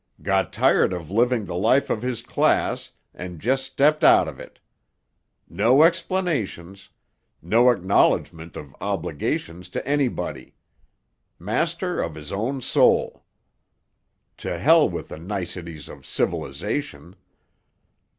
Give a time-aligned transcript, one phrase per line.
[0.23, 4.57] "Got tired of living the life of his class, and just stepped out of it.
[5.47, 6.89] No explanations;
[7.39, 10.55] no acknowledgement of obligations to anybody.
[11.37, 13.25] Master of his own soul.
[14.37, 17.15] To—— with the niceties of civilisation!